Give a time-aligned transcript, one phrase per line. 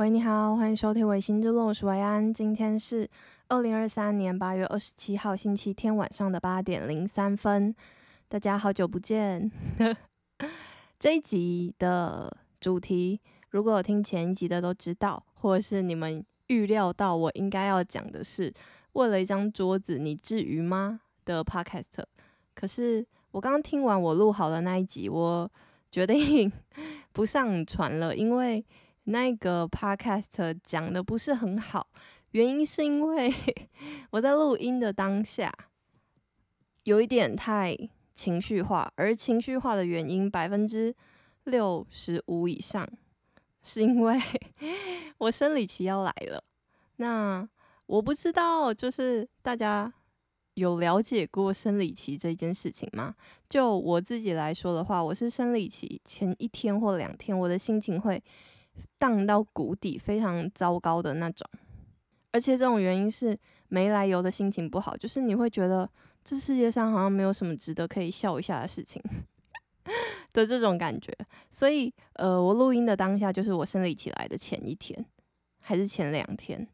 [0.00, 2.32] 喂，你好，欢迎收听《薇心之路》，我是维安。
[2.32, 3.06] 今天是
[3.48, 7.74] 二零二三年八月二十七号星期天晚上的八点零三分。
[8.26, 9.52] 大家好久不见。
[10.98, 18.50] 这一集的主题，如果有听前一集的都知道，或者是你们预料到我应该要讲的是，
[18.92, 21.02] 为了一张桌子，你至于吗？
[21.26, 22.02] 的 Podcast。
[22.54, 25.50] 可是我刚刚听完我录好的那一集，我
[25.92, 26.50] 决定
[27.12, 28.64] 不上传了，因为。
[29.04, 31.86] 那个 podcast 讲的不是很好，
[32.32, 33.32] 原因是因为
[34.10, 35.52] 我在录音的当下
[36.84, 37.76] 有一点太
[38.14, 40.94] 情绪化，而情绪化的原因百分之
[41.44, 42.86] 六十五以上
[43.62, 44.20] 是因为
[45.18, 46.44] 我生理期要来了。
[46.96, 47.48] 那
[47.86, 49.92] 我不知道，就是大家
[50.54, 53.14] 有了解过生理期这件事情吗？
[53.48, 58.22] 就我自己来说的话，我是生理期前一天或两天，我的心情会。
[58.98, 61.48] 荡到谷底，非常糟糕的那种，
[62.32, 65.88] 而且这种原因是没来由的心情不好，就是你会觉得
[66.22, 69.02] 这世界上好像没有什么值得可以笑一下的事情
[70.32, 71.12] 的这种感觉。
[71.50, 75.04] 所以，呃，我录音的当下就是我生理期来的前一天，
[75.60, 76.68] 还是前两天，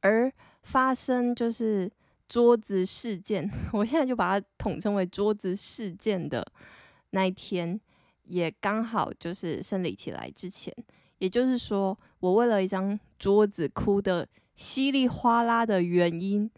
[0.00, 0.32] 而
[0.62, 1.90] 发生就是
[2.28, 6.46] 桌子事件， 我现在就把它统称为桌子事件的
[7.10, 7.80] 那一天。
[8.28, 10.70] 也刚好就是生理期来之前，
[11.16, 16.50] 也就是说，我为了一张桌子哭得稀里哗啦的原因，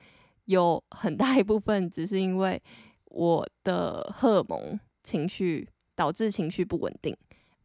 [0.46, 2.60] 有很大一部分只是因为
[3.04, 7.16] 我的荷尔蒙情绪导致情绪不稳定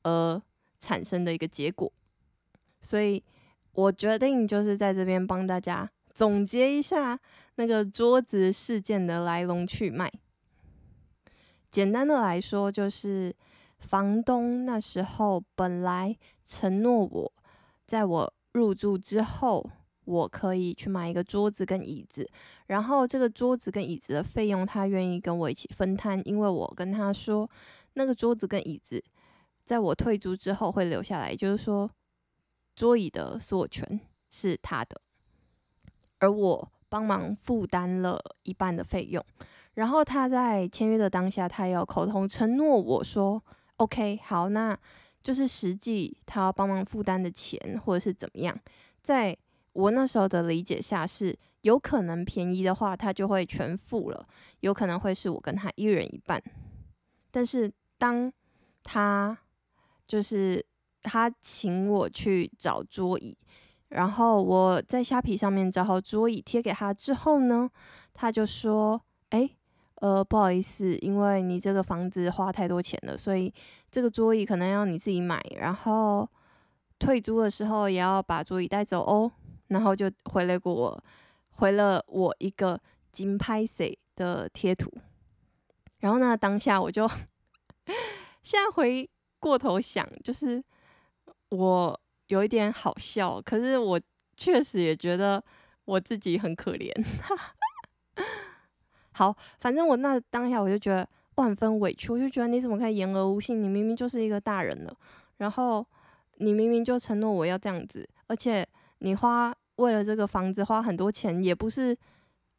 [0.03, 0.39] 而
[0.79, 1.91] 产生的一个结果。
[2.81, 3.23] 所以
[3.71, 7.19] 我决定就是在这边帮大家总结一下
[7.55, 10.11] 那个桌子事件的来龙去脉。
[11.71, 13.35] 简单的来说，就是。
[13.79, 17.33] 房东那时候本来承诺我，
[17.85, 19.69] 在我入住之后，
[20.05, 22.27] 我可以去买一个桌子跟椅子，
[22.67, 27.49] 然后这个桌子跟椅子的费用他愿意跟我一起分摊，因为我跟他说，
[27.93, 29.03] 那个桌子跟椅子
[29.63, 31.89] 在我退租之后会留下来，就是说，
[32.75, 33.99] 桌椅的所有权
[34.29, 34.99] 是他的，
[36.19, 39.23] 而我帮忙负担了一半的费用，
[39.73, 43.43] 然后他在签约的当下，他要口头承诺我说。
[43.77, 44.77] OK，好，那
[45.21, 48.57] 就是实际他要帮忙负担的钱，或者是怎么样，
[49.01, 49.35] 在
[49.73, 54.27] 我那时候的理解下，是有可能便宜的话，他就会全付了，
[54.61, 56.41] 有可能会是我跟他一人一半。
[57.31, 58.31] 但是当
[58.83, 59.37] 他
[60.07, 60.65] 就是
[61.01, 63.37] 他请我去找桌椅，
[63.89, 67.69] 然后我在虾皮上面找好桌椅贴给他之后呢，
[68.13, 69.49] 他就说：“哎。”
[70.01, 73.53] 呃，不好意思，因为你这个房子花太多钱了，所以
[73.89, 76.29] 这个桌椅可能要你自己买，然后
[76.99, 79.31] 退租的时候也要把桌椅带走哦。
[79.69, 81.03] 然后就回了我，
[81.49, 82.79] 回了我一个
[83.11, 84.93] 金拍 C 的贴图。
[85.99, 87.07] 然后呢，当下我就
[88.43, 90.63] 现在回过头想，就是
[91.49, 93.99] 我有一点好笑，可是我
[94.37, 95.43] 确实也觉得
[95.85, 96.91] 我自己很可怜。
[99.17, 103.63] 好，反正我那当下我就觉得万分委屈，我就觉得你怎么可以言而无信？
[103.63, 104.93] 你明明就是一个大人了，
[105.37, 105.85] 然后
[106.35, 108.67] 你明明就承诺我要这样子，而且
[108.97, 111.97] 你花为了这个房子花很多钱，也不是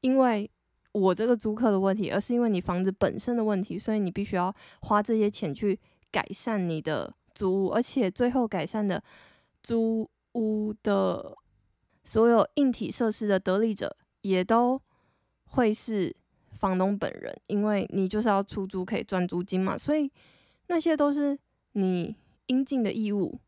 [0.00, 0.50] 因为
[0.92, 4.50] 我这个租客的问题，而是因为你房子本身的问题，所以你必须要
[4.80, 5.78] 花这些钱去
[6.10, 9.02] 改善你的租屋，而且最后改善的
[9.62, 11.36] 租屋的
[12.02, 14.80] 所有硬体设施的得利者也都
[15.50, 16.16] 会是。
[16.56, 20.10] 房东本人，因为你就是要出租，可以赚租金嘛，所以
[20.68, 21.38] 那些都是
[21.72, 23.38] 你应尽的义务，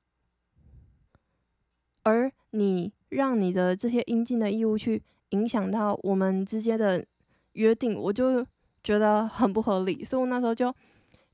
[2.03, 7.05] 而你让你的这些应尽的义务去影响到我们之间的
[7.53, 8.47] 约定，我就
[8.85, 10.75] 觉得很不合理，所以我那时候就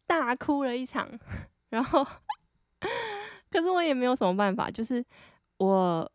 [0.07, 1.09] 大哭了一场，
[1.71, 2.07] 然后，
[3.51, 5.05] 可是我也没有什么办法，就是
[5.59, 6.11] 我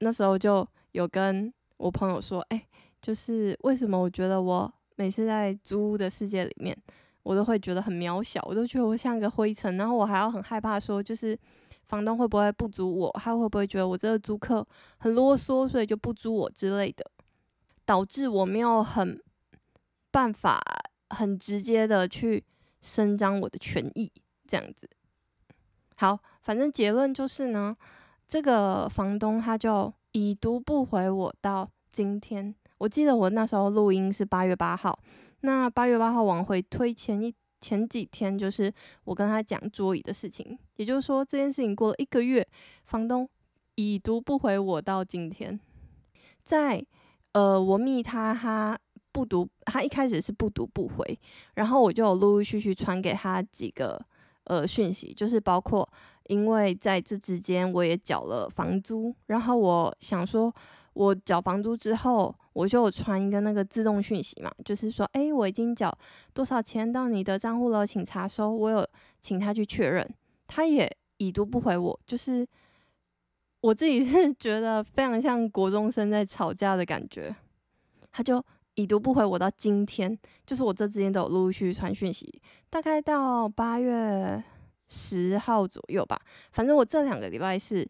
[0.00, 2.68] 那时候就有跟我朋友说，哎，
[3.00, 4.72] 就是为什么我觉得我。
[4.98, 6.76] 每次在租屋的世界里面，
[7.22, 11.38] 我都会觉得很渺小，我都觉得我像个灰尘，然后我还要很害怕说，就是
[11.86, 14.66] 房东会不会不租我，他会不会觉得我这个租客
[14.98, 17.08] 很啰嗦，所以就不租我之类的，
[17.84, 19.22] 导致我没有很
[20.10, 20.60] 办法
[21.10, 22.42] 很直接的去
[22.80, 24.10] 伸张我的权益，
[24.48, 24.90] 这样子。
[25.94, 27.76] 好，反正结论就是呢，
[28.26, 32.52] 这个房东他就已读不回我到今天。
[32.78, 34.96] 我记得我那时候录音是八月八号，
[35.40, 38.72] 那八月八号往回推前一前几天，就是
[39.02, 42.46] 我跟他讲桌椅的事情，也就是说这件事情过了一个月，
[42.84, 43.28] 房东
[43.74, 45.58] 已读不回我到今天，
[46.44, 46.80] 在
[47.32, 48.78] 呃我密他他
[49.10, 51.18] 不读，他一开始是不读不回，
[51.54, 54.00] 然后我就陆陆续续传给他几个
[54.44, 55.88] 呃讯息，就是包括
[56.28, 60.54] 因为在这之间我也缴了房租，然后我想说。
[60.98, 65.96] 我缴房租之后，我就有传一个那个自动讯息嘛，就是说，哎，我已经缴
[66.34, 68.52] 多少钱到你的账户了，请查收。
[68.52, 68.84] 我有
[69.20, 70.04] 请他去确认，
[70.48, 72.44] 他也已读不回我，就是
[73.60, 77.32] 我自己是 觉得非常像国中生在吵架的感觉。
[78.10, 78.44] 他就
[78.74, 84.42] 已读不回我到今天，就是我这之间都有陆陆续续传讯息，大概到八月
[84.88, 86.20] 十号左右吧。
[86.50, 87.88] 反正我这两个礼拜是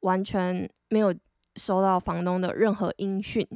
[0.00, 1.14] 完全没有。
[1.56, 3.46] 收到房东的任何音讯，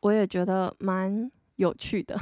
[0.00, 2.18] 我也觉得蛮有趣的。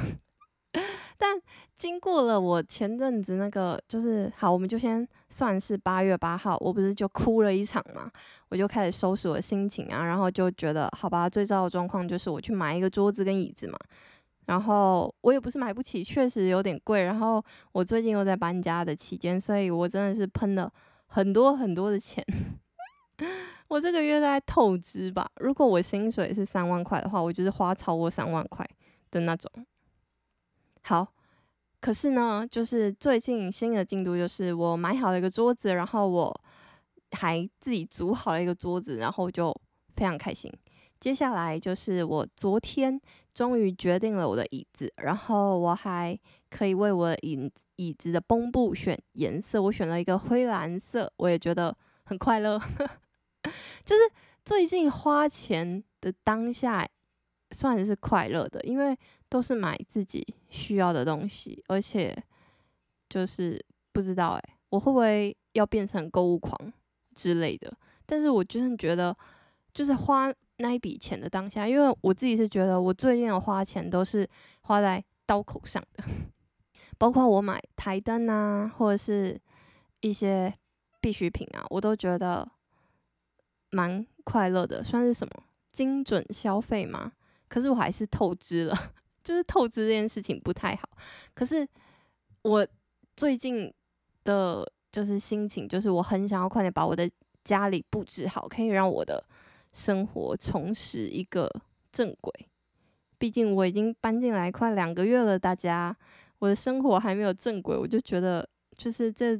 [1.17, 1.39] 但
[1.75, 8.09] 经过了我前阵子那个，就是好，我们就先算是八月八号，我不是就哭了一场嘛，
[8.49, 13.77] 我就开始收拾我的心情啊，然后就觉得好吧，最糟的状况就是我去买一个桌子跟椅子嘛，
[14.45, 20.71] 然后我也不是买不起，确实有点贵，然后我最近又在搬家的期间，所以我真的是喷了
[21.07, 22.25] 很多很多的钱。
[23.71, 25.31] 我这个月在透支吧。
[25.37, 28.67] 如果我薪水是三万块的话，我就是花超过三万块
[29.11, 29.49] 的那种。
[30.81, 31.07] 好，
[31.79, 36.41] 可是呢，就是最近新的进度就是我买好了一个桌子，然后我
[37.11, 39.55] 还自己组好了一个桌子，然后就
[39.95, 40.51] 非常开心。
[40.99, 42.99] 接下来就是我昨天
[43.33, 46.19] 终于决定了我的椅子，然后我还
[46.49, 51.73] 可以为我椅椅子的绷布选颜色，我选了一个灰蓝色，我也觉得
[52.03, 52.61] 很快乐。
[53.91, 54.03] 就是
[54.45, 56.87] 最近花钱的当下，
[57.53, 58.97] 算是快乐的，因为
[59.27, 62.15] 都是买自己需要的东西，而且
[63.09, 63.61] 就是
[63.91, 66.71] 不知道诶，我会不会要变成购物狂
[67.13, 67.69] 之类的？
[68.05, 69.13] 但是我真的觉得，
[69.73, 74.25] 就是花那一笔钱的当下，因为我自己是觉得，我最近的花钱都是
[74.61, 76.03] 花在刀口上的，
[76.97, 79.37] 包括我买台灯啊，或者是
[79.99, 80.57] 一些
[81.01, 82.49] 必需品啊，我都觉得。
[83.71, 85.33] 蛮快乐的，算是什么
[85.71, 87.11] 精准消费吗？
[87.47, 90.87] 可是我还是透支了， 就是透支这件事情不太好。
[91.33, 91.67] 可是
[92.43, 92.65] 我
[93.15, 93.73] 最近
[94.23, 97.09] 的，就是心情，就是我很想要快点把我的
[97.43, 99.23] 家里布置好，可以让我的
[99.73, 101.49] 生活重拾一个
[101.91, 102.31] 正轨。
[103.17, 105.95] 毕竟我已经搬进来快两个月了，大家，
[106.39, 108.47] 我的生活还没有正轨，我就觉得
[108.77, 109.39] 就是这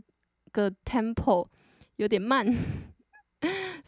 [0.52, 1.48] 个 tempo
[1.96, 2.46] 有点慢。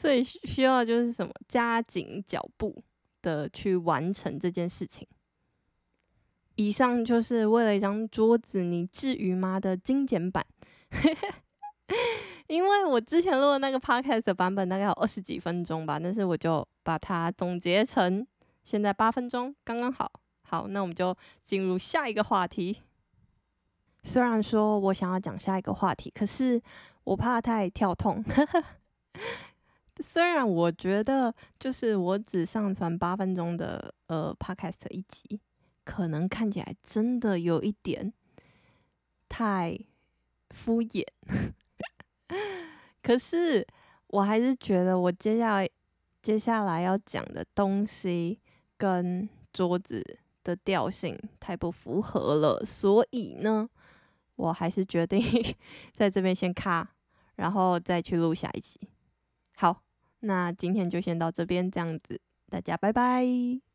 [0.03, 2.83] 所以需要就是什么加紧脚步
[3.21, 5.07] 的去完成这件事情。
[6.55, 10.45] 以上就是为了一张桌子，你至于吗的精简版。
[12.47, 18.27] 因为我之前录的那个 podcast 版本大概有二十几分钟吧，但是我就把它总结成
[18.61, 20.11] 现在八分钟，刚刚好。
[20.41, 21.15] 好，那我们就
[21.45, 22.81] 进入下一个话题。
[24.03, 26.61] 虽然说我想要讲下一个话题，可是
[27.05, 28.21] 我怕太跳痛。
[30.05, 35.39] 虽然我觉得，就是我只上传八分钟的呃 podcast 一集，
[35.85, 38.13] 可能看起来真的有一点
[39.29, 39.79] 太
[40.49, 41.05] 敷衍，
[43.01, 43.65] 可是
[44.07, 45.69] 我还是觉得我接下来
[46.21, 48.39] 接下来要讲的东西
[48.77, 53.67] 跟桌子的调性太不符合了，所以呢，
[54.35, 55.23] 我还是决定
[55.95, 56.95] 在这边先卡，
[57.35, 58.79] 然后再去录下一集。
[59.55, 59.82] 好，
[60.25, 63.72] 那今天就先到这边，这样子，大家拜拜。